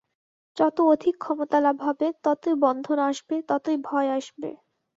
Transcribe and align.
যত 0.57 0.77
অধিক 0.87 1.15
ক্ষমতা-লাভ 1.17 1.77
হবে, 1.81 2.07
ততই 2.23 2.55
বন্ধন 2.63 2.97
আসবে, 3.09 3.35
ততই 3.49 3.77
ভয় 3.83 4.09
আসবে। 4.11 4.49